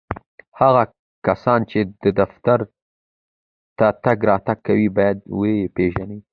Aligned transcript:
هغه 0.59 0.83
کسان 1.27 1.59
چي 1.69 1.79
و 2.05 2.11
دفتر 2.21 2.59
ته 3.77 3.87
تګ 4.03 4.19
راتګ 4.29 4.57
کوي، 4.67 4.87
باید 4.97 5.17
و 5.37 5.39
یې 5.49 5.71
پېژني 5.75 6.19